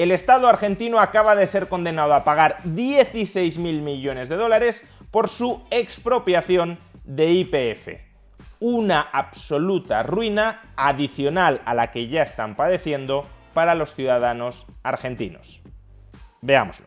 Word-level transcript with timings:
El 0.00 0.12
Estado 0.12 0.48
argentino 0.48 0.98
acaba 0.98 1.36
de 1.36 1.46
ser 1.46 1.68
condenado 1.68 2.14
a 2.14 2.24
pagar 2.24 2.60
16 2.64 3.58
mil 3.58 3.82
millones 3.82 4.30
de 4.30 4.36
dólares 4.36 4.82
por 5.10 5.28
su 5.28 5.62
expropiación 5.70 6.78
de 7.04 7.30
IPF. 7.32 8.00
Una 8.60 9.02
absoluta 9.02 10.02
ruina 10.02 10.72
adicional 10.74 11.60
a 11.66 11.74
la 11.74 11.90
que 11.90 12.08
ya 12.08 12.22
están 12.22 12.56
padeciendo 12.56 13.28
para 13.52 13.74
los 13.74 13.94
ciudadanos 13.94 14.64
argentinos. 14.82 15.60
Veámoslo. 16.40 16.86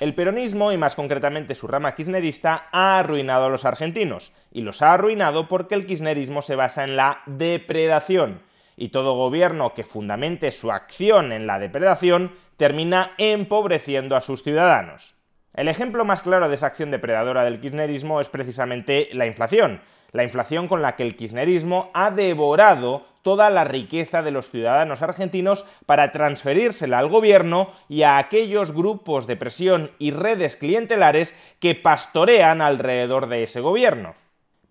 El 0.00 0.14
peronismo, 0.14 0.72
y 0.72 0.76
más 0.76 0.94
concretamente 0.94 1.54
su 1.54 1.66
rama 1.66 1.94
kirchnerista, 1.94 2.66
ha 2.72 2.98
arruinado 2.98 3.46
a 3.46 3.48
los 3.48 3.64
argentinos, 3.64 4.34
y 4.52 4.60
los 4.60 4.82
ha 4.82 4.92
arruinado 4.92 5.48
porque 5.48 5.74
el 5.74 5.86
kirchnerismo 5.86 6.42
se 6.42 6.56
basa 6.56 6.84
en 6.84 6.96
la 6.96 7.22
depredación, 7.24 8.42
y 8.76 8.88
todo 8.88 9.16
gobierno 9.16 9.74
que 9.74 9.84
fundamente 9.84 10.52
su 10.52 10.70
acción 10.70 11.32
en 11.32 11.46
la 11.46 11.58
depredación 11.58 12.32
termina 12.56 13.12
empobreciendo 13.18 14.16
a 14.16 14.20
sus 14.20 14.42
ciudadanos. 14.42 15.14
El 15.54 15.68
ejemplo 15.68 16.04
más 16.04 16.22
claro 16.22 16.48
de 16.48 16.54
esa 16.54 16.66
acción 16.66 16.90
depredadora 16.90 17.44
del 17.44 17.60
kirchnerismo 17.60 18.20
es 18.20 18.28
precisamente 18.28 19.08
la 19.12 19.26
inflación, 19.26 19.80
la 20.12 20.22
inflación 20.22 20.68
con 20.68 20.82
la 20.82 20.96
que 20.96 21.02
el 21.02 21.16
kirchnerismo 21.16 21.90
ha 21.94 22.10
devorado 22.10 23.06
toda 23.22 23.50
la 23.50 23.64
riqueza 23.64 24.22
de 24.22 24.30
los 24.30 24.50
ciudadanos 24.50 25.02
argentinos 25.02 25.64
para 25.84 26.12
transferírsela 26.12 26.98
al 26.98 27.08
gobierno 27.08 27.70
y 27.88 28.02
a 28.02 28.18
aquellos 28.18 28.72
grupos 28.72 29.26
de 29.26 29.36
presión 29.36 29.90
y 29.98 30.12
redes 30.12 30.56
clientelares 30.56 31.36
que 31.58 31.74
pastorean 31.74 32.60
alrededor 32.60 33.28
de 33.28 33.42
ese 33.42 33.60
gobierno. 33.60 34.14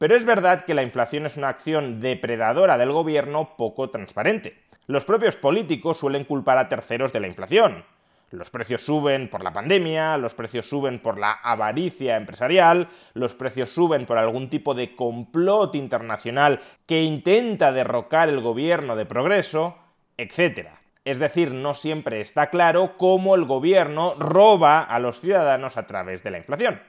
Pero 0.05 0.17
es 0.17 0.25
verdad 0.25 0.65
que 0.65 0.75
la 0.75 0.83
inflación 0.83 1.25
es 1.25 1.35
una 1.35 1.49
acción 1.49 1.99
depredadora 1.99 2.77
del 2.77 2.91
gobierno 2.91 3.55
poco 3.57 3.89
transparente. 3.89 4.55
Los 4.85 5.03
propios 5.03 5.35
políticos 5.35 5.97
suelen 5.97 6.25
culpar 6.25 6.59
a 6.59 6.69
terceros 6.69 7.11
de 7.11 7.21
la 7.21 7.25
inflación. 7.25 7.83
Los 8.29 8.51
precios 8.51 8.83
suben 8.83 9.31
por 9.31 9.43
la 9.43 9.51
pandemia, 9.51 10.15
los 10.17 10.35
precios 10.35 10.69
suben 10.69 10.99
por 10.99 11.17
la 11.17 11.31
avaricia 11.31 12.17
empresarial, 12.17 12.87
los 13.15 13.33
precios 13.33 13.71
suben 13.71 14.05
por 14.05 14.19
algún 14.19 14.47
tipo 14.47 14.75
de 14.75 14.95
complot 14.95 15.73
internacional 15.73 16.59
que 16.85 17.01
intenta 17.01 17.71
derrocar 17.71 18.29
el 18.29 18.41
gobierno 18.41 18.95
de 18.95 19.07
progreso, 19.07 19.75
etc. 20.17 20.67
Es 21.03 21.17
decir, 21.17 21.51
no 21.51 21.73
siempre 21.73 22.21
está 22.21 22.51
claro 22.51 22.95
cómo 22.97 23.33
el 23.33 23.45
gobierno 23.45 24.13
roba 24.19 24.81
a 24.81 24.99
los 24.99 25.19
ciudadanos 25.19 25.77
a 25.77 25.87
través 25.87 26.21
de 26.21 26.29
la 26.29 26.37
inflación. 26.37 26.79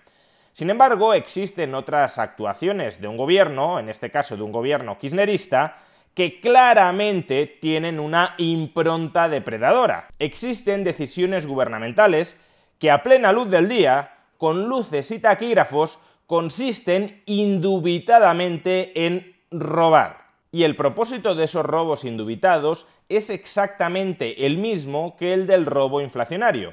Sin 0.57 0.71
embargo, 0.71 1.12
existen 1.12 1.75
otras 1.75 2.17
actuaciones 2.17 2.99
de 2.99 3.09
un 3.09 3.19
gobierno, 3.19 3.79
en 3.79 3.91
este 3.91 4.11
caso 4.11 4.39
de 4.39 4.43
un 4.43 4.53
gobierno 4.53 4.99
kirchnerista, 4.99 5.77
que 6.15 6.41
claramente 6.41 7.59
tienen 7.61 8.01
una 8.01 8.35
impronta 8.39 9.29
depredadora. 9.29 10.09
Existen 10.19 10.83
decisiones 10.83 11.47
gubernamentales 11.47 12.41
que 12.78 12.91
a 12.91 13.03
plena 13.03 13.33
luz 13.33 13.50
del 13.50 13.69
día, 13.69 14.15
con 14.39 14.66
luces 14.66 15.11
y 15.11 15.19
taquígrafos, 15.19 15.99
consisten 16.25 17.22
indubitadamente 17.27 19.05
en 19.05 19.37
robar. 19.50 20.28
Y 20.53 20.62
el 20.62 20.75
propósito 20.75 21.34
de 21.34 21.45
esos 21.45 21.66
robos 21.66 22.03
indubitados 22.03 22.89
es 23.11 23.28
exactamente 23.28 24.47
el 24.47 24.56
mismo 24.56 25.16
que 25.19 25.34
el 25.34 25.47
del 25.47 25.66
robo 25.66 26.00
inflacionario 26.00 26.72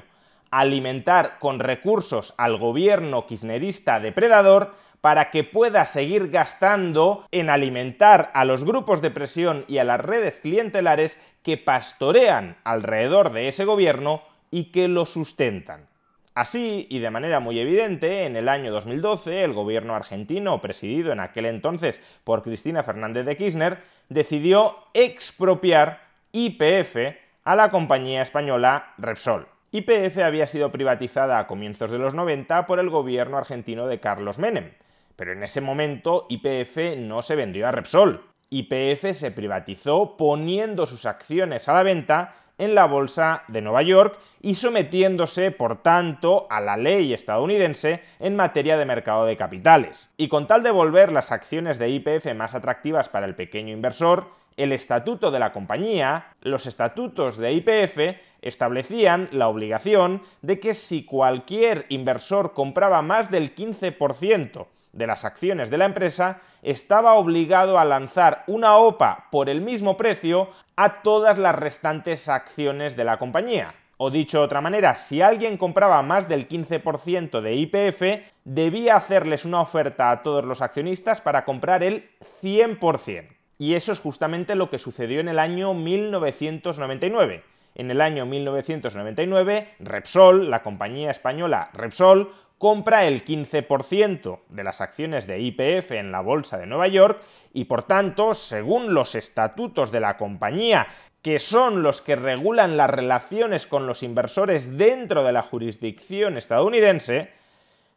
alimentar 0.60 1.38
con 1.38 1.58
recursos 1.58 2.34
al 2.36 2.56
gobierno 2.58 3.26
kirchnerista 3.26 4.00
depredador 4.00 4.74
para 5.00 5.30
que 5.30 5.44
pueda 5.44 5.84
seguir 5.84 6.30
gastando 6.30 7.26
en 7.30 7.50
alimentar 7.50 8.30
a 8.34 8.44
los 8.44 8.64
grupos 8.64 9.02
de 9.02 9.10
presión 9.10 9.64
y 9.68 9.78
a 9.78 9.84
las 9.84 10.00
redes 10.00 10.40
clientelares 10.40 11.20
que 11.42 11.58
pastorean 11.58 12.56
alrededor 12.64 13.32
de 13.32 13.48
ese 13.48 13.64
gobierno 13.64 14.22
y 14.50 14.72
que 14.72 14.88
lo 14.88 15.04
sustentan. 15.04 15.88
Así, 16.34 16.86
y 16.90 16.98
de 17.00 17.10
manera 17.10 17.38
muy 17.38 17.60
evidente, 17.60 18.24
en 18.24 18.34
el 18.34 18.48
año 18.48 18.72
2012 18.72 19.44
el 19.44 19.52
gobierno 19.52 19.94
argentino, 19.94 20.60
presidido 20.60 21.12
en 21.12 21.20
aquel 21.20 21.46
entonces 21.46 22.02
por 22.24 22.42
Cristina 22.42 22.82
Fernández 22.82 23.24
de 23.26 23.36
Kirchner, 23.36 23.82
decidió 24.08 24.78
expropiar 24.94 26.00
IPF 26.32 26.96
a 27.44 27.54
la 27.54 27.70
compañía 27.70 28.22
española 28.22 28.94
Repsol. 28.98 29.53
YPF 29.74 30.18
había 30.18 30.46
sido 30.46 30.70
privatizada 30.70 31.36
a 31.40 31.48
comienzos 31.48 31.90
de 31.90 31.98
los 31.98 32.14
90 32.14 32.64
por 32.68 32.78
el 32.78 32.90
gobierno 32.90 33.38
argentino 33.38 33.88
de 33.88 33.98
Carlos 33.98 34.38
Menem, 34.38 34.70
pero 35.16 35.32
en 35.32 35.42
ese 35.42 35.60
momento 35.60 36.28
YPF 36.28 36.96
no 36.98 37.22
se 37.22 37.34
vendió 37.34 37.66
a 37.66 37.72
Repsol. 37.72 38.24
YPF 38.50 39.14
se 39.14 39.32
privatizó 39.32 40.16
poniendo 40.16 40.86
sus 40.86 41.06
acciones 41.06 41.68
a 41.68 41.72
la 41.72 41.82
venta 41.82 42.36
en 42.56 42.76
la 42.76 42.86
bolsa 42.86 43.42
de 43.48 43.62
Nueva 43.62 43.82
York 43.82 44.16
y 44.40 44.54
sometiéndose, 44.54 45.50
por 45.50 45.82
tanto, 45.82 46.46
a 46.50 46.60
la 46.60 46.76
ley 46.76 47.12
estadounidense 47.12 48.00
en 48.20 48.36
materia 48.36 48.76
de 48.76 48.84
mercado 48.84 49.26
de 49.26 49.36
capitales. 49.36 50.14
Y 50.16 50.28
con 50.28 50.46
tal 50.46 50.62
de 50.62 50.70
volver 50.70 51.10
las 51.10 51.32
acciones 51.32 51.80
de 51.80 51.90
YPF 51.90 52.32
más 52.36 52.54
atractivas 52.54 53.08
para 53.08 53.26
el 53.26 53.34
pequeño 53.34 53.72
inversor, 53.72 54.28
el 54.56 54.72
estatuto 54.72 55.30
de 55.30 55.38
la 55.38 55.52
compañía, 55.52 56.28
los 56.40 56.66
estatutos 56.66 57.36
de 57.36 57.52
IPF, 57.52 58.18
establecían 58.42 59.28
la 59.32 59.48
obligación 59.48 60.22
de 60.42 60.60
que 60.60 60.74
si 60.74 61.04
cualquier 61.04 61.86
inversor 61.88 62.52
compraba 62.52 63.02
más 63.02 63.30
del 63.30 63.54
15% 63.54 64.66
de 64.92 65.06
las 65.06 65.24
acciones 65.24 65.70
de 65.70 65.78
la 65.78 65.86
empresa, 65.86 66.40
estaba 66.62 67.14
obligado 67.14 67.78
a 67.78 67.84
lanzar 67.84 68.44
una 68.46 68.76
OPA 68.76 69.28
por 69.30 69.48
el 69.48 69.60
mismo 69.60 69.96
precio 69.96 70.48
a 70.76 71.02
todas 71.02 71.38
las 71.38 71.56
restantes 71.56 72.28
acciones 72.28 72.96
de 72.96 73.04
la 73.04 73.18
compañía. 73.18 73.74
O 73.96 74.10
dicho 74.10 74.38
de 74.38 74.44
otra 74.44 74.60
manera, 74.60 74.96
si 74.96 75.22
alguien 75.22 75.56
compraba 75.56 76.02
más 76.02 76.28
del 76.28 76.48
15% 76.48 77.40
de 77.40 77.54
IPF, 77.54 78.02
debía 78.44 78.96
hacerles 78.96 79.44
una 79.44 79.60
oferta 79.60 80.10
a 80.10 80.22
todos 80.22 80.44
los 80.44 80.62
accionistas 80.62 81.20
para 81.20 81.44
comprar 81.44 81.82
el 81.82 82.10
100%. 82.42 83.33
Y 83.58 83.74
eso 83.74 83.92
es 83.92 84.00
justamente 84.00 84.54
lo 84.54 84.70
que 84.70 84.78
sucedió 84.78 85.20
en 85.20 85.28
el 85.28 85.38
año 85.38 85.74
1999. 85.74 87.44
En 87.76 87.90
el 87.90 88.00
año 88.00 88.24
1999, 88.26 89.74
Repsol, 89.80 90.50
la 90.50 90.62
compañía 90.62 91.10
española 91.10 91.70
Repsol, 91.72 92.32
compra 92.58 93.04
el 93.04 93.24
15% 93.24 94.40
de 94.48 94.64
las 94.64 94.80
acciones 94.80 95.26
de 95.26 95.40
IPF 95.40 95.90
en 95.92 96.12
la 96.12 96.20
Bolsa 96.20 96.56
de 96.56 96.66
Nueva 96.66 96.88
York 96.88 97.20
y 97.52 97.64
por 97.64 97.82
tanto, 97.82 98.34
según 98.34 98.94
los 98.94 99.14
estatutos 99.14 99.90
de 99.92 100.00
la 100.00 100.16
compañía, 100.16 100.86
que 101.20 101.38
son 101.38 101.82
los 101.82 102.00
que 102.00 102.16
regulan 102.16 102.76
las 102.76 102.90
relaciones 102.90 103.66
con 103.66 103.86
los 103.86 104.02
inversores 104.02 104.76
dentro 104.78 105.24
de 105.24 105.32
la 105.32 105.42
jurisdicción 105.42 106.36
estadounidense, 106.36 107.32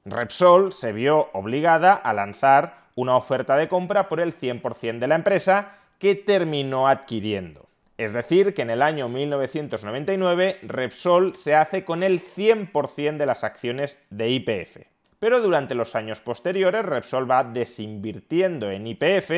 Repsol 0.06 0.73
se 0.73 0.91
vio 0.91 1.29
obligada 1.34 1.94
a 1.94 2.13
lanzar 2.13 2.87
una 2.97 3.16
oferta 3.16 3.56
de 3.56 3.68
compra 3.68 4.09
por 4.09 4.19
el 4.19 4.35
100% 4.35 4.97
de 4.97 5.08
la 5.08 5.16
empresa 5.16 5.75
que 5.99 6.16
terminó 6.16 6.88
adquiriendo. 6.88 7.67
Es 7.96 8.11
decir, 8.11 8.55
que 8.55 8.64
en 8.64 8.72
el 8.72 8.82
año 8.82 9.08
1999 9.08 10.59
Repsol 10.64 11.35
se 11.35 11.55
hace 11.55 11.85
con 11.85 12.02
el 12.02 12.20
100% 12.20 13.17
de 13.17 13.26
las 13.26 13.44
acciones 13.44 14.02
de 14.09 14.32
IPF. 14.32 14.78
Pero 15.20 15.41
durante 15.41 15.76
los 15.76 15.96
años 15.96 16.22
posteriores 16.22 16.85
Repsol 16.85 17.29
va 17.29 17.44
desinvirtiendo 17.44 18.72
en 18.72 18.88
IPF, 18.88 19.32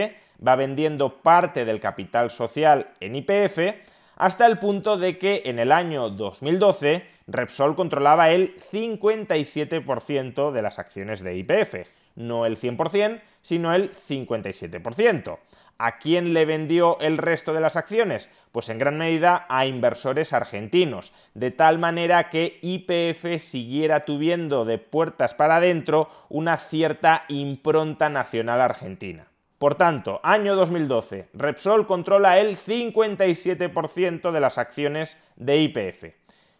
va 0.45 0.56
vendiendo 0.56 1.21
parte 1.21 1.65
del 1.65 1.81
capital 1.81 2.31
social 2.31 2.91
en 3.01 3.17
IPF, 3.17 3.75
hasta 4.15 4.45
el 4.45 4.57
punto 4.57 4.97
de 4.97 5.17
que 5.17 5.44
en 5.45 5.59
el 5.59 5.73
año 5.73 6.09
2012 6.09 7.06
Repsol 7.27 7.75
controlaba 7.75 8.29
el 8.31 8.57
57% 8.71 10.51
de 10.51 10.61
las 10.61 10.79
acciones 10.79 11.21
de 11.21 11.35
IPF 11.38 11.75
no 12.19 12.45
el 12.45 12.59
100%, 12.59 13.21
sino 13.49 13.73
el 13.73 13.91
57%. 13.91 15.39
¿A 15.79 15.97
quién 15.97 16.35
le 16.35 16.45
vendió 16.45 16.99
el 16.99 17.17
resto 17.17 17.51
de 17.51 17.61
las 17.61 17.75
acciones? 17.75 18.29
Pues 18.51 18.69
en 18.69 18.77
gran 18.77 18.99
medida 18.99 19.47
a 19.49 19.65
inversores 19.65 20.33
argentinos, 20.33 21.13
de 21.33 21.49
tal 21.49 21.79
manera 21.79 22.29
que 22.29 22.59
IPF 22.61 23.41
siguiera 23.41 24.05
tuviendo 24.05 24.65
de 24.65 24.77
puertas 24.77 25.33
para 25.33 25.55
adentro 25.55 26.11
una 26.29 26.57
cierta 26.57 27.23
impronta 27.27 28.11
nacional 28.11 28.61
argentina. 28.61 29.25
Por 29.57 29.73
tanto, 29.73 30.19
año 30.21 30.55
2012, 30.55 31.29
Repsol 31.33 31.87
controla 31.87 32.37
el 32.37 32.55
57% 32.55 34.29
de 34.29 34.39
las 34.39 34.59
acciones 34.59 35.17
de 35.37 35.57
IPF. 35.57 36.03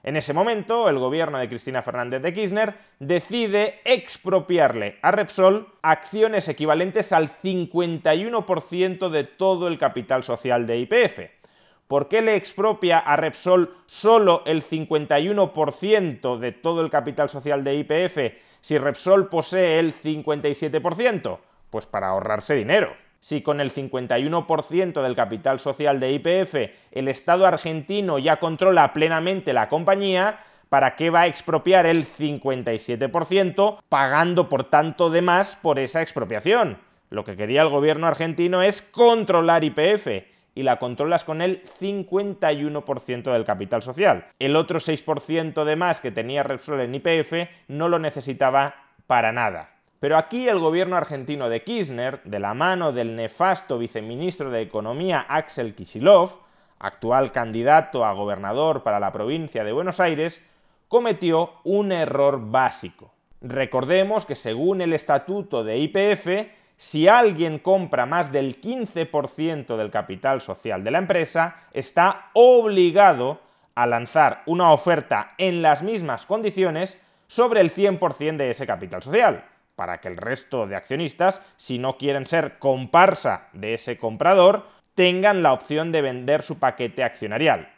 En 0.10 0.18
ese 0.18 0.34
momento, 0.34 0.90
el 0.90 0.98
gobierno 0.98 1.38
de 1.38 1.48
Cristina 1.48 1.84
Fernández 1.84 2.24
de 2.24 2.34
Kirchner 2.34 2.74
decide 2.98 3.80
expropiarle 3.86 4.98
a 5.04 5.12
Repsol 5.12 5.68
acciones 5.84 6.50
equivalentes 6.50 7.14
al 7.14 7.30
51% 7.30 9.10
de 9.10 9.24
todo 9.26 9.68
el 9.68 9.78
capital 9.78 10.24
social 10.24 10.66
de 10.66 10.80
IPF. 10.80 11.20
¿Por 11.88 12.08
qué 12.08 12.24
le 12.24 12.34
expropia 12.34 12.98
a 12.98 13.18
Repsol 13.18 13.76
solo 13.86 14.42
el 14.48 14.64
51% 14.64 16.40
de 16.40 16.52
todo 16.54 16.82
el 16.82 16.90
capital 16.90 17.30
social 17.30 17.64
de 17.64 17.76
IPF 17.76 18.18
si 18.62 18.80
Repsol 18.80 19.30
posee 19.30 19.78
el 19.78 19.94
57%? 19.94 21.38
Pues 21.70 21.86
para 21.86 22.08
ahorrarse 22.08 22.56
dinero. 22.56 22.96
Si 23.20 23.42
con 23.42 23.60
el 23.60 23.74
51% 23.74 25.02
del 25.02 25.16
capital 25.16 25.60
social 25.60 26.00
de 26.00 26.14
IPF 26.14 26.56
el 26.92 27.08
Estado 27.08 27.46
argentino 27.46 28.18
ya 28.18 28.38
controla 28.38 28.94
plenamente 28.94 29.52
la 29.54 29.68
compañía, 29.68 30.40
¿para 30.70 30.96
qué 30.96 31.10
va 31.10 31.22
a 31.22 31.28
expropiar 31.28 31.86
el 31.86 32.06
57% 32.06 33.80
pagando 33.90 34.48
por 34.48 34.64
tanto 34.66 35.10
de 35.10 35.22
más 35.22 35.56
por 35.56 35.80
esa 35.80 36.02
expropiación? 36.02 36.78
Lo 37.10 37.24
que 37.24 37.36
quería 37.36 37.64
el 37.64 37.70
gobierno 37.70 38.08
argentino 38.08 38.62
es 38.62 38.82
controlar 38.82 39.64
IPF 39.64 40.08
y 40.56 40.64
la 40.64 40.78
controlas 40.78 41.24
con 41.24 41.42
el 41.42 41.64
51% 41.80 43.32
del 43.32 43.46
capital 43.46 43.82
social. 43.82 44.28
El 44.40 44.56
otro 44.56 44.80
6% 44.80 45.64
de 45.64 45.76
más 45.76 46.02
que 46.02 46.12
tenía 46.12 46.44
Repsol 46.44 46.82
en 46.82 46.96
IPF 46.96 47.50
no 47.68 47.90
lo 47.90 48.00
necesitaba 48.00 48.76
para 49.08 49.32
nada. 49.32 49.79
Pero 50.00 50.18
aquí 50.18 50.48
el 50.48 50.60
gobierno 50.60 50.96
argentino 50.96 51.50
de 51.50 51.64
Kirchner, 51.64 52.22
de 52.24 52.40
la 52.40 52.54
mano 52.54 52.94
del 52.94 53.16
nefasto 53.16 53.78
viceministro 53.78 54.50
de 54.50 54.62
Economía 54.62 55.26
Axel 55.28 55.76
Kisilov, 55.76 56.40
actual 56.80 57.34
candidato 57.34 58.06
a 58.06 58.14
gobernador 58.14 58.84
para 58.84 59.02
la 59.02 59.12
provincia 59.12 59.66
de 59.66 59.74
Buenos 59.74 60.00
Aires, 60.00 60.46
cometió 60.88 61.56
un 61.66 61.92
error 61.92 62.40
básico. 62.50 63.14
Recordemos 63.42 64.26
que 64.26 64.38
según 64.38 64.80
el 64.80 64.94
estatuto 64.94 65.66
de 65.66 65.78
IPF, 65.80 66.50
si 66.78 67.10
alguien 67.10 67.60
compra 67.60 68.06
más 68.06 68.32
del 68.32 68.62
15% 68.62 69.76
del 69.76 69.92
capital 69.92 70.40
social 70.40 70.82
de 70.82 70.92
la 70.92 71.00
empresa, 71.00 71.58
está 71.74 72.30
obligado 72.34 73.42
a 73.76 73.86
lanzar 73.86 74.44
una 74.46 74.72
oferta 74.72 75.34
en 75.38 75.62
las 75.62 75.84
mismas 75.84 76.26
condiciones 76.26 77.02
sobre 77.28 77.60
el 77.60 77.74
100% 77.74 78.38
de 78.38 78.50
ese 78.50 78.66
capital 78.66 79.04
social 79.04 79.44
para 79.80 80.02
que 80.02 80.10
el 80.10 80.18
resto 80.18 80.68
de 80.68 80.76
accionistas, 80.76 81.42
si 81.56 81.80
no 81.80 81.96
quieren 81.96 82.26
ser 82.26 82.60
comparsa 82.60 83.48
de 83.54 83.76
ese 83.76 83.98
comprador, 83.98 84.66
tengan 84.94 85.42
la 85.42 85.54
opción 85.54 85.94
de 85.94 86.02
vender 86.02 86.42
su 86.42 86.60
paquete 86.60 87.02
accionarial. 87.02 87.70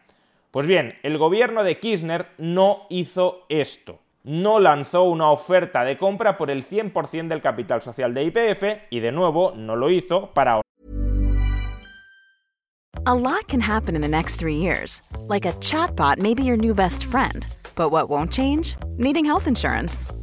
Pues 0.50 0.65
bien, 0.65 0.98
el 1.03 1.19
gobierno 1.19 1.63
de 1.63 1.77
Kirchner 1.77 2.25
no 2.39 2.88
hizo 2.89 3.45
esto. 3.50 4.00
No 4.24 4.59
lanzó 4.59 5.03
una 5.03 5.30
oferta 5.30 5.83
de 5.83 6.00
compra 6.00 6.39
por 6.39 6.50
el 6.50 6.68
100% 6.68 7.27
del 7.27 7.44
capital 7.44 7.83
social 7.83 8.15
de 8.15 8.24
IPF 8.24 8.63
y 8.89 9.00
de 9.00 9.12
nuevo 9.12 9.54
no 9.56 9.75
lo 9.75 9.92
hizo 9.92 10.33
para 10.33 10.59
A 13.06 13.13
lot 13.13 13.47
can 13.47 13.62
happen 13.62 13.95
in 13.95 14.01
the 14.01 14.07
next 14.07 14.38
three 14.38 14.57
years. 14.57 15.04
Like 15.27 15.45
a 15.45 15.54
chatbot 15.59 16.18
may 16.18 16.33
be 16.33 16.44
your 16.44 16.57
new 16.57 16.74
best 16.74 17.04
friend. 17.04 17.45
But 17.75 17.89
what 17.92 18.09
won't 18.09 18.31
change? 18.31 18.75
Needing 18.97 19.25
health 19.25 19.47
insurance. 19.47 20.07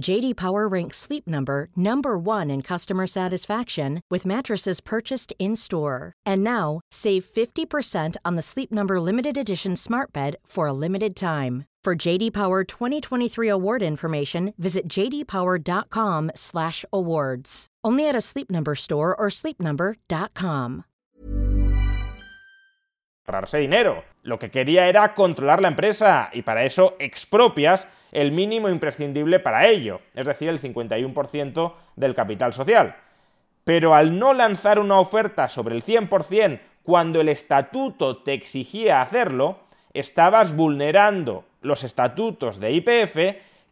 JD 0.00 0.36
Power 0.36 0.66
ranks 0.68 0.96
Sleep 0.96 1.26
Number 1.26 1.68
number 1.76 2.16
1 2.16 2.48
in 2.50 2.62
customer 2.62 3.06
satisfaction 3.06 4.00
with 4.10 4.24
mattresses 4.24 4.80
purchased 4.80 5.34
in-store. 5.38 6.14
And 6.24 6.42
now, 6.42 6.80
save 6.90 7.24
50% 7.24 8.16
on 8.24 8.36
the 8.36 8.42
Sleep 8.42 8.72
Number 8.72 8.98
limited 9.00 9.36
edition 9.36 9.76
Smart 9.76 10.12
Bed 10.12 10.36
for 10.46 10.68
a 10.68 10.72
limited 10.72 11.16
time. 11.16 11.64
For 11.84 11.94
JD 11.96 12.32
Power 12.32 12.64
2023 12.64 13.48
award 13.48 13.82
information, 13.82 14.54
visit 14.58 14.88
jdpower.com/awards. 14.88 17.66
Only 17.84 18.08
at 18.08 18.16
a 18.16 18.20
Sleep 18.20 18.50
Number 18.50 18.74
store 18.74 19.14
or 19.16 19.28
sleepnumber.com. 19.30 20.84
ahorrarse 23.28 23.58
dinero. 23.58 24.04
Lo 24.22 24.38
que 24.38 24.50
quería 24.50 24.88
era 24.88 25.14
controlar 25.14 25.60
la 25.60 25.68
empresa 25.68 26.30
y 26.32 26.42
para 26.42 26.64
eso 26.64 26.96
expropias 26.98 27.86
el 28.12 28.32
mínimo 28.32 28.68
imprescindible 28.68 29.40
para 29.40 29.66
ello, 29.66 30.00
es 30.14 30.26
decir, 30.26 30.48
el 30.48 30.60
51% 30.60 31.72
del 31.96 32.14
capital 32.14 32.52
social. 32.52 32.96
Pero 33.64 33.94
al 33.94 34.18
no 34.18 34.32
lanzar 34.32 34.78
una 34.78 34.98
oferta 34.98 35.48
sobre 35.48 35.74
el 35.74 35.84
100% 35.84 36.60
cuando 36.82 37.20
el 37.20 37.28
estatuto 37.28 38.22
te 38.22 38.32
exigía 38.32 39.02
hacerlo, 39.02 39.60
estabas 39.92 40.56
vulnerando 40.56 41.44
los 41.60 41.84
estatutos 41.84 42.60
de 42.60 42.72
IPF 42.72 43.18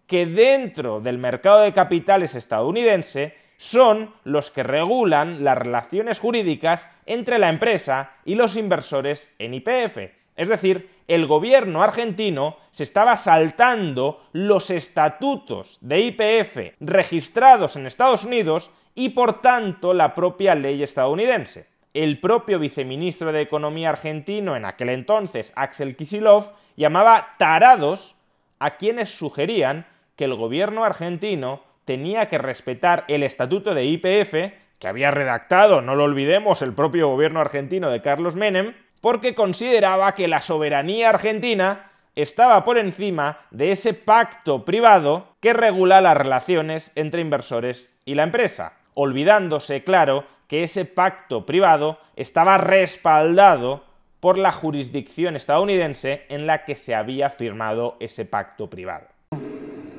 que 0.06 0.26
dentro 0.26 1.00
del 1.00 1.18
mercado 1.18 1.62
de 1.62 1.72
capitales 1.72 2.34
estadounidense 2.34 3.34
son 3.56 4.14
los 4.24 4.50
que 4.50 4.62
regulan 4.62 5.44
las 5.44 5.56
relaciones 5.56 6.18
jurídicas 6.18 6.90
entre 7.06 7.38
la 7.38 7.48
empresa 7.48 8.12
y 8.24 8.34
los 8.34 8.56
inversores 8.56 9.28
en 9.38 9.54
IPF. 9.54 9.98
Es 10.36 10.48
decir, 10.48 10.90
el 11.08 11.26
gobierno 11.26 11.82
argentino 11.82 12.56
se 12.70 12.82
estaba 12.82 13.16
saltando 13.16 14.22
los 14.32 14.70
estatutos 14.70 15.78
de 15.80 16.00
IPF 16.00 16.74
registrados 16.80 17.76
en 17.76 17.86
Estados 17.86 18.24
Unidos 18.24 18.70
y 18.94 19.10
por 19.10 19.40
tanto 19.40 19.94
la 19.94 20.14
propia 20.14 20.54
ley 20.54 20.82
estadounidense. 20.82 21.68
El 21.94 22.18
propio 22.20 22.58
viceministro 22.58 23.32
de 23.32 23.40
Economía 23.40 23.90
argentino 23.90 24.56
en 24.56 24.64
aquel 24.64 24.90
entonces, 24.90 25.52
Axel 25.56 25.96
Kisilov, 25.96 26.52
llamaba 26.76 27.36
tarados 27.38 28.16
a 28.58 28.76
quienes 28.76 29.10
sugerían 29.10 29.86
que 30.16 30.24
el 30.24 30.34
gobierno 30.34 30.84
argentino 30.84 31.62
tenía 31.84 32.28
que 32.28 32.38
respetar 32.38 33.04
el 33.08 33.22
estatuto 33.22 33.74
de 33.74 33.84
IPF, 33.84 34.52
que 34.78 34.88
había 34.88 35.10
redactado, 35.10 35.80
no 35.80 35.94
lo 35.94 36.04
olvidemos, 36.04 36.60
el 36.60 36.74
propio 36.74 37.08
gobierno 37.08 37.40
argentino 37.40 37.90
de 37.90 38.02
Carlos 38.02 38.36
Menem, 38.36 38.74
porque 39.00 39.34
consideraba 39.34 40.14
que 40.14 40.28
la 40.28 40.42
soberanía 40.42 41.10
argentina 41.10 41.90
estaba 42.14 42.64
por 42.64 42.78
encima 42.78 43.40
de 43.50 43.70
ese 43.70 43.94
pacto 43.94 44.64
privado 44.64 45.36
que 45.40 45.52
regula 45.52 46.00
las 46.00 46.16
relaciones 46.16 46.90
entre 46.94 47.20
inversores 47.20 47.90
y 48.04 48.14
la 48.14 48.22
empresa, 48.22 48.72
olvidándose, 48.94 49.84
claro, 49.84 50.24
que 50.48 50.64
ese 50.64 50.84
pacto 50.84 51.44
privado 51.44 51.98
estaba 52.16 52.56
respaldado 52.56 53.84
por 54.20 54.38
la 54.38 54.50
jurisdicción 54.50 55.36
estadounidense 55.36 56.24
en 56.28 56.46
la 56.46 56.64
que 56.64 56.76
se 56.76 56.94
había 56.94 57.28
firmado 57.28 57.96
ese 58.00 58.24
pacto 58.24 58.70
privado. 58.70 59.06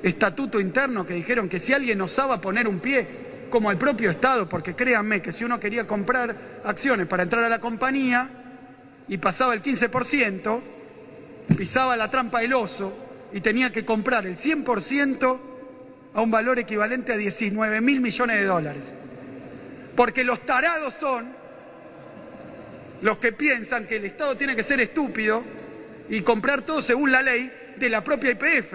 Estatuto 0.02 0.60
interno 0.60 1.06
que 1.06 1.14
dijeron 1.14 1.50
que 1.50 1.60
si 1.60 1.74
alguien 1.74 2.02
osaba 2.02 2.42
poner 2.42 2.68
un 2.68 2.80
pie, 2.80 3.08
como 3.50 3.72
el 3.72 3.78
propio 3.78 4.12
Estado, 4.12 4.50
porque 4.50 4.76
créanme 4.76 5.22
que 5.22 5.32
si 5.32 5.44
uno 5.44 5.60
quería 5.60 5.88
comprar 5.88 6.36
acciones 6.66 7.08
para 7.08 7.24
entrar 7.24 7.44
a 7.44 7.50
la 7.50 7.60
compañía 7.60 8.30
y 9.08 9.18
pasaba 9.18 9.54
el 9.54 9.62
15%, 9.62 10.62
pisaba 11.58 11.96
la 11.96 12.10
trampa 12.10 12.42
del 12.42 12.54
oso 12.54 12.94
y 13.32 13.42
tenía 13.42 13.72
que 13.72 13.86
comprar 13.86 14.26
el 14.26 14.38
100% 14.38 15.40
a 16.14 16.22
un 16.22 16.32
valor 16.32 16.60
equivalente 16.60 17.14
a 17.14 17.18
19 17.18 17.82
mil 17.82 18.02
millones 18.02 18.40
de 18.40 18.46
dólares. 18.46 18.96
Porque 19.96 20.24
los 20.24 20.46
tarados 20.46 20.94
son 21.00 21.28
los 23.02 23.18
que 23.18 23.32
piensan 23.32 23.86
que 23.86 23.98
el 23.98 24.06
Estado 24.06 24.36
tiene 24.36 24.56
que 24.56 24.64
ser 24.64 24.80
estúpido 24.80 25.44
y 26.10 26.22
comprar 26.22 26.64
todo 26.64 26.82
según 26.82 27.12
la 27.12 27.22
ley 27.22 27.52
de 27.78 27.90
la 27.90 28.04
propia 28.04 28.32
IPF, 28.32 28.74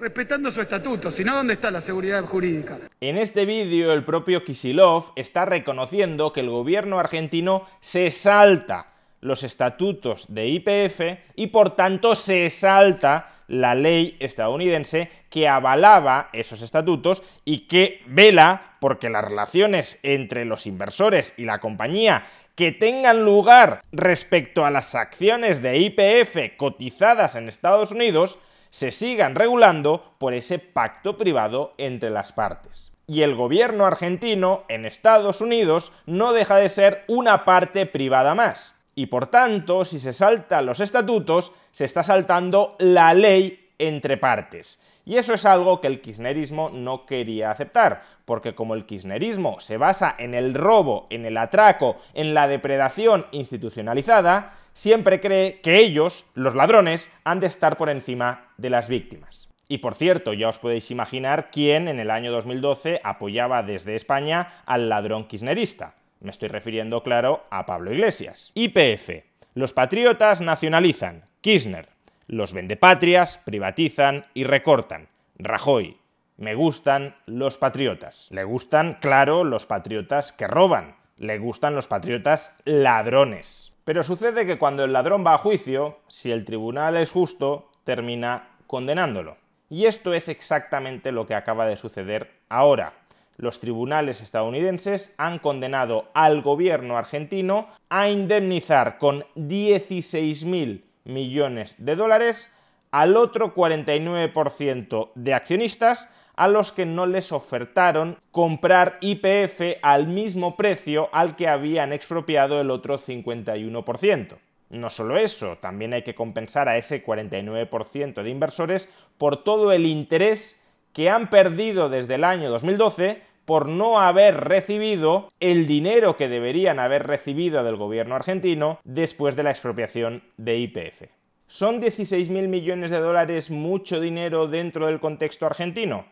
respetando 0.00 0.50
su 0.50 0.60
estatuto, 0.60 1.10
si 1.10 1.22
no, 1.22 1.36
¿dónde 1.36 1.54
está 1.54 1.70
la 1.70 1.80
seguridad 1.80 2.24
jurídica? 2.24 2.78
En 3.00 3.16
este 3.18 3.44
vídeo 3.44 3.92
el 3.92 4.02
propio 4.02 4.44
Kisilov 4.44 5.12
está 5.14 5.44
reconociendo 5.44 6.32
que 6.32 6.40
el 6.40 6.50
gobierno 6.50 6.98
argentino 6.98 7.66
se 7.80 8.10
salta 8.10 8.89
los 9.20 9.42
estatutos 9.42 10.32
de 10.32 10.48
IPF 10.48 11.00
y 11.36 11.48
por 11.48 11.76
tanto 11.76 12.14
se 12.14 12.48
salta 12.50 13.28
la 13.48 13.74
ley 13.74 14.16
estadounidense 14.20 15.10
que 15.28 15.48
avalaba 15.48 16.30
esos 16.32 16.62
estatutos 16.62 17.22
y 17.44 17.66
que 17.66 18.00
vela 18.06 18.76
porque 18.80 19.10
las 19.10 19.24
relaciones 19.24 19.98
entre 20.02 20.44
los 20.44 20.66
inversores 20.66 21.34
y 21.36 21.44
la 21.44 21.58
compañía 21.58 22.24
que 22.54 22.72
tengan 22.72 23.24
lugar 23.24 23.82
respecto 23.90 24.64
a 24.64 24.70
las 24.70 24.94
acciones 24.94 25.62
de 25.62 25.78
IPF 25.78 26.56
cotizadas 26.56 27.34
en 27.34 27.48
Estados 27.48 27.90
Unidos 27.90 28.38
se 28.70 28.92
sigan 28.92 29.34
regulando 29.34 30.14
por 30.18 30.32
ese 30.32 30.58
pacto 30.58 31.18
privado 31.18 31.74
entre 31.76 32.10
las 32.10 32.32
partes. 32.32 32.92
Y 33.06 33.22
el 33.22 33.34
gobierno 33.34 33.86
argentino 33.86 34.64
en 34.68 34.86
Estados 34.86 35.40
Unidos 35.40 35.92
no 36.06 36.32
deja 36.32 36.56
de 36.56 36.68
ser 36.68 37.02
una 37.08 37.44
parte 37.44 37.84
privada 37.86 38.36
más. 38.36 38.74
Y 39.00 39.06
por 39.06 39.28
tanto, 39.28 39.86
si 39.86 39.98
se 39.98 40.12
saltan 40.12 40.66
los 40.66 40.78
estatutos, 40.78 41.52
se 41.70 41.86
está 41.86 42.04
saltando 42.04 42.76
la 42.80 43.14
ley 43.14 43.70
entre 43.78 44.18
partes. 44.18 44.78
Y 45.06 45.16
eso 45.16 45.32
es 45.32 45.46
algo 45.46 45.80
que 45.80 45.86
el 45.86 46.02
kirchnerismo 46.02 46.68
no 46.68 47.06
quería 47.06 47.50
aceptar, 47.50 48.02
porque 48.26 48.54
como 48.54 48.74
el 48.74 48.84
kirchnerismo 48.84 49.58
se 49.58 49.78
basa 49.78 50.14
en 50.18 50.34
el 50.34 50.52
robo, 50.52 51.06
en 51.08 51.24
el 51.24 51.38
atraco, 51.38 51.96
en 52.12 52.34
la 52.34 52.46
depredación 52.46 53.24
institucionalizada, 53.32 54.52
siempre 54.74 55.22
cree 55.22 55.62
que 55.62 55.78
ellos, 55.78 56.26
los 56.34 56.54
ladrones, 56.54 57.10
han 57.24 57.40
de 57.40 57.46
estar 57.46 57.78
por 57.78 57.88
encima 57.88 58.48
de 58.58 58.68
las 58.68 58.90
víctimas. 58.90 59.48
Y 59.66 59.78
por 59.78 59.94
cierto, 59.94 60.34
ya 60.34 60.50
os 60.50 60.58
podéis 60.58 60.90
imaginar 60.90 61.50
quién 61.50 61.88
en 61.88 62.00
el 62.00 62.10
año 62.10 62.32
2012 62.32 63.00
apoyaba 63.02 63.62
desde 63.62 63.94
España 63.94 64.60
al 64.66 64.90
ladrón 64.90 65.26
kirchnerista. 65.26 65.94
Me 66.20 66.30
estoy 66.30 66.48
refiriendo, 66.48 67.02
claro, 67.02 67.44
a 67.50 67.64
Pablo 67.64 67.92
Iglesias. 67.92 68.52
YPF. 68.54 69.24
Los 69.54 69.72
patriotas 69.72 70.40
nacionalizan. 70.40 71.24
Kirchner. 71.40 71.88
Los 72.26 72.52
vendepatrias 72.52 73.38
privatizan 73.38 74.26
y 74.34 74.44
recortan. 74.44 75.08
Rajoy. 75.38 75.96
Me 76.36 76.54
gustan 76.54 77.16
los 77.26 77.58
patriotas. 77.58 78.28
Le 78.30 78.44
gustan, 78.44 78.98
claro, 79.00 79.44
los 79.44 79.66
patriotas 79.66 80.32
que 80.32 80.46
roban. 80.46 80.96
Le 81.16 81.38
gustan 81.38 81.74
los 81.74 81.88
patriotas 81.88 82.56
ladrones. 82.64 83.72
Pero 83.84 84.02
sucede 84.02 84.46
que 84.46 84.58
cuando 84.58 84.84
el 84.84 84.92
ladrón 84.92 85.24
va 85.26 85.34
a 85.34 85.38
juicio, 85.38 86.00
si 86.06 86.30
el 86.30 86.44
tribunal 86.44 86.96
es 86.96 87.10
justo, 87.10 87.70
termina 87.84 88.50
condenándolo. 88.66 89.36
Y 89.68 89.86
esto 89.86 90.14
es 90.14 90.28
exactamente 90.28 91.12
lo 91.12 91.26
que 91.26 91.34
acaba 91.34 91.66
de 91.66 91.76
suceder 91.76 92.30
ahora. 92.48 92.92
Los 93.40 93.58
tribunales 93.58 94.20
estadounidenses 94.20 95.14
han 95.16 95.38
condenado 95.38 96.10
al 96.12 96.42
gobierno 96.42 96.98
argentino 96.98 97.68
a 97.88 98.10
indemnizar 98.10 98.98
con 98.98 99.24
16.000 99.34 100.82
millones 101.04 101.76
de 101.78 101.96
dólares 101.96 102.52
al 102.90 103.16
otro 103.16 103.54
49% 103.54 105.12
de 105.14 105.32
accionistas 105.32 106.10
a 106.36 106.48
los 106.48 106.70
que 106.72 106.84
no 106.84 107.06
les 107.06 107.32
ofertaron 107.32 108.18
comprar 108.30 108.98
IPF 109.00 109.78
al 109.80 110.06
mismo 110.06 110.58
precio 110.58 111.08
al 111.10 111.34
que 111.34 111.48
habían 111.48 111.94
expropiado 111.94 112.60
el 112.60 112.70
otro 112.70 112.98
51%. 112.98 114.36
No 114.68 114.90
solo 114.90 115.16
eso, 115.16 115.56
también 115.56 115.94
hay 115.94 116.02
que 116.02 116.14
compensar 116.14 116.68
a 116.68 116.76
ese 116.76 117.02
49% 117.02 118.22
de 118.22 118.30
inversores 118.30 118.92
por 119.16 119.42
todo 119.42 119.72
el 119.72 119.86
interés 119.86 120.62
que 120.92 121.08
han 121.08 121.30
perdido 121.30 121.88
desde 121.88 122.16
el 122.16 122.24
año 122.24 122.50
2012 122.50 123.29
por 123.44 123.68
no 123.68 124.00
haber 124.00 124.44
recibido 124.44 125.32
el 125.40 125.66
dinero 125.66 126.16
que 126.16 126.28
deberían 126.28 126.78
haber 126.78 127.06
recibido 127.06 127.64
del 127.64 127.76
gobierno 127.76 128.14
argentino 128.14 128.78
después 128.84 129.36
de 129.36 129.42
la 129.42 129.50
expropiación 129.50 130.22
de 130.36 130.58
IPF. 130.58 131.10
¿Son 131.46 131.82
16.000 131.82 132.46
millones 132.46 132.92
de 132.92 133.00
dólares 133.00 133.50
mucho 133.50 134.00
dinero 134.00 134.46
dentro 134.46 134.86
del 134.86 135.00
contexto 135.00 135.46
argentino? 135.46 136.06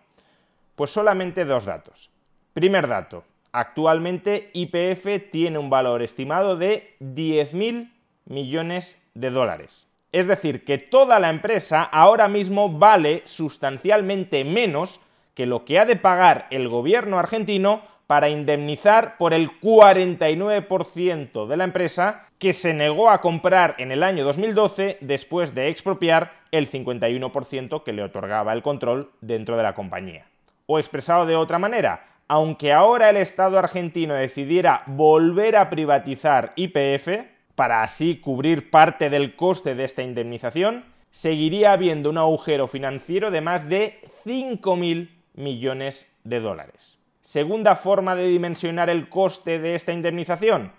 Pues 0.75 0.91
solamente 0.91 1.45
dos 1.45 1.65
datos. 1.65 2.11
Primer 2.53 2.89
dato, 2.89 3.25
actualmente 3.53 4.51
IPF 4.53 5.31
tiene 5.31 5.59
un 5.59 5.71
valor 5.71 6.03
estimado 6.03 6.57
de 6.57 6.97
10.000 7.01 7.93
millones 8.25 9.01
de 9.15 9.31
dólares. 9.31 9.87
Es 10.11 10.27
decir, 10.27 10.65
que 10.65 10.79
toda 10.79 11.19
la 11.19 11.29
empresa 11.29 11.83
ahora 11.83 12.29
mismo 12.29 12.71
vale 12.71 13.23
sustancialmente 13.25 14.45
menos 14.45 15.01
que 15.39 15.47
lo 15.47 15.65
que 15.65 15.79
ha 15.79 15.85
de 15.85 15.95
pagar 15.95 16.49
el 16.51 16.69
gobierno 16.69 17.17
argentino 17.17 17.83
para 18.09 18.29
indemnizar 18.29 19.17
por 19.19 19.33
el 19.33 19.53
49% 19.61 21.47
de 21.47 21.57
la 21.57 21.63
empresa 21.63 22.27
que 22.39 22.53
se 22.53 22.75
negó 22.75 23.09
a 23.09 23.21
comprar 23.21 23.77
en 23.79 23.93
el 23.93 24.03
año 24.03 24.25
2012 24.25 24.99
después 25.01 25.55
de 25.55 25.69
expropiar 25.69 26.33
el 26.51 26.69
51% 26.69 27.85
que 27.85 27.93
le 27.93 28.03
otorgaba 28.03 28.53
el 28.53 28.63
control 28.63 29.13
dentro 29.21 29.57
de 29.57 29.63
la 29.63 29.77
compañía. 29.77 30.27
O 30.67 30.81
expresado 30.81 31.25
de 31.25 31.37
otra 31.37 31.61
manera, 31.61 32.05
aunque 32.27 32.73
ahora 32.73 33.09
el 33.09 33.17
Estado 33.17 33.61
argentino 33.61 34.15
decidiera 34.15 34.83
volver 34.87 35.57
a 35.57 35.71
privatizar 35.71 36.53
IPF, 36.57 37.29
para 37.55 37.85
así 37.85 38.17
cubrir 38.17 38.71
parte 38.71 39.09
del 39.09 39.37
coste 39.37 39.77
de 39.77 39.85
esta 39.85 40.03
indemnización, 40.03 40.85
seguiría 41.13 41.71
habiendo 41.71 42.11
un 42.11 42.19
agujero 42.19 42.67
financiero 42.67 43.31
de 43.31 43.41
más 43.41 43.69
de 43.69 44.01
5.000 44.25 45.18
millones 45.39 46.15
de 46.25 46.41
dólares. 46.41 46.99
Segunda 47.21 47.77
forma 47.77 48.15
de 48.15 48.27
dimensionar 48.27 48.91
el 48.91 49.09
coste 49.09 49.59
de 49.59 49.75
esta 49.75 49.93
indemnización, 49.93 50.73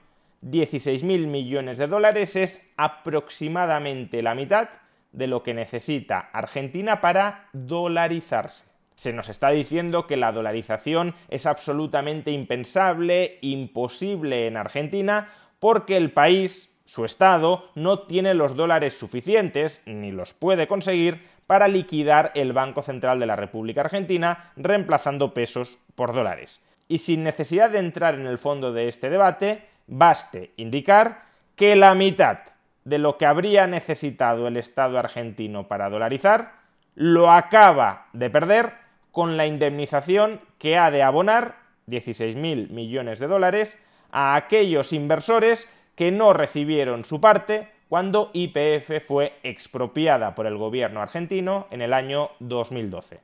16.000 0.43 1.27
millones 1.27 1.77
de 1.77 1.87
dólares 1.87 2.35
es 2.35 2.71
aproximadamente 2.77 4.21
la 4.21 4.35
mitad 4.35 4.69
de 5.11 5.27
lo 5.27 5.43
que 5.43 5.53
necesita 5.53 6.29
Argentina 6.31 7.01
para 7.01 7.49
dolarizarse. 7.53 8.65
Se 8.95 9.13
nos 9.13 9.29
está 9.29 9.49
diciendo 9.49 10.07
que 10.07 10.17
la 10.17 10.31
dolarización 10.31 11.15
es 11.29 11.45
absolutamente 11.45 12.31
impensable, 12.31 13.37
imposible 13.41 14.47
en 14.47 14.57
Argentina, 14.57 15.29
porque 15.59 15.97
el 15.97 16.11
país 16.11 16.68
su 16.89 17.05
Estado 17.05 17.69
no 17.75 17.99
tiene 17.99 18.33
los 18.33 18.55
dólares 18.55 18.97
suficientes, 18.97 19.83
ni 19.85 20.11
los 20.11 20.33
puede 20.33 20.67
conseguir, 20.67 21.23
para 21.45 21.67
liquidar 21.67 22.31
el 22.33 22.51
Banco 22.51 22.81
Central 22.81 23.19
de 23.19 23.27
la 23.27 23.35
República 23.35 23.81
Argentina, 23.81 24.51
reemplazando 24.55 25.35
pesos 25.35 25.77
por 25.93 26.13
dólares. 26.13 26.65
Y 26.87 26.97
sin 26.97 27.23
necesidad 27.23 27.69
de 27.69 27.77
entrar 27.77 28.15
en 28.15 28.25
el 28.25 28.39
fondo 28.39 28.73
de 28.73 28.87
este 28.87 29.11
debate, 29.11 29.67
baste 29.85 30.51
indicar 30.57 31.25
que 31.55 31.75
la 31.75 31.93
mitad 31.93 32.39
de 32.85 32.97
lo 32.97 33.19
que 33.19 33.27
habría 33.27 33.67
necesitado 33.67 34.47
el 34.47 34.57
Estado 34.57 34.97
argentino 34.97 35.67
para 35.67 35.91
dolarizar, 35.91 36.53
lo 36.95 37.31
acaba 37.31 38.07
de 38.13 38.31
perder 38.31 38.73
con 39.11 39.37
la 39.37 39.45
indemnización 39.45 40.41
que 40.57 40.75
ha 40.79 40.89
de 40.89 41.03
abonar 41.03 41.57
16.000 41.87 42.71
millones 42.71 43.19
de 43.19 43.27
dólares 43.27 43.77
a 44.09 44.33
aquellos 44.33 44.91
inversores 44.91 45.69
que 45.99 46.11
no 46.11 46.31
recibieron 46.31 47.03
su 47.03 47.19
parte 47.19 47.67
cuando 47.89 48.31
YPF 48.33 49.05
fue 49.05 49.33
expropiada 49.43 50.33
por 50.33 50.47
el 50.47 50.55
gobierno 50.55 51.01
argentino 51.01 51.67
en 51.71 51.81
el 51.81 51.91
año 51.91 52.29
2012. 52.39 53.19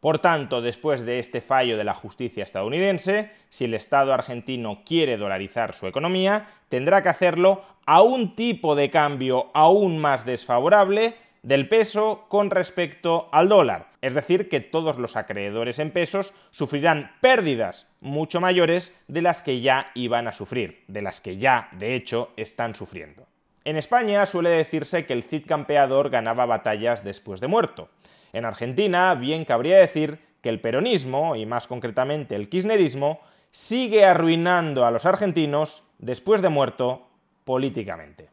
Por 0.00 0.18
tanto, 0.18 0.60
después 0.60 1.06
de 1.06 1.20
este 1.20 1.40
fallo 1.40 1.76
de 1.76 1.84
la 1.84 1.94
justicia 1.94 2.42
estadounidense, 2.42 3.30
si 3.48 3.66
el 3.66 3.74
Estado 3.74 4.12
argentino 4.12 4.82
quiere 4.84 5.18
dolarizar 5.18 5.72
su 5.72 5.86
economía, 5.86 6.48
tendrá 6.68 7.00
que 7.00 7.10
hacerlo 7.10 7.62
a 7.86 8.02
un 8.02 8.34
tipo 8.34 8.74
de 8.74 8.90
cambio 8.90 9.52
aún 9.54 9.96
más 9.98 10.26
desfavorable 10.26 11.14
del 11.46 11.68
peso 11.68 12.26
con 12.28 12.50
respecto 12.50 13.28
al 13.30 13.48
dólar. 13.48 13.92
Es 14.02 14.14
decir, 14.14 14.48
que 14.48 14.58
todos 14.58 14.98
los 14.98 15.14
acreedores 15.14 15.78
en 15.78 15.92
pesos 15.92 16.34
sufrirán 16.50 17.12
pérdidas 17.20 17.86
mucho 18.00 18.40
mayores 18.40 18.92
de 19.06 19.22
las 19.22 19.42
que 19.42 19.60
ya 19.60 19.92
iban 19.94 20.26
a 20.26 20.32
sufrir, 20.32 20.82
de 20.88 21.02
las 21.02 21.20
que 21.20 21.36
ya, 21.36 21.68
de 21.78 21.94
hecho, 21.94 22.30
están 22.36 22.74
sufriendo. 22.74 23.28
En 23.64 23.76
España 23.76 24.26
suele 24.26 24.50
decirse 24.50 25.06
que 25.06 25.12
el 25.12 25.22
Cid 25.22 25.46
campeador 25.46 26.10
ganaba 26.10 26.46
batallas 26.46 27.04
después 27.04 27.40
de 27.40 27.46
muerto. 27.46 27.90
En 28.32 28.44
Argentina, 28.44 29.14
bien 29.14 29.44
cabría 29.44 29.78
decir 29.78 30.18
que 30.40 30.48
el 30.48 30.60
peronismo, 30.60 31.36
y 31.36 31.46
más 31.46 31.68
concretamente 31.68 32.34
el 32.34 32.48
kirchnerismo, 32.48 33.20
sigue 33.52 34.04
arruinando 34.04 34.84
a 34.84 34.90
los 34.90 35.06
argentinos 35.06 35.84
después 35.98 36.42
de 36.42 36.48
muerto 36.48 37.06
políticamente. 37.44 38.30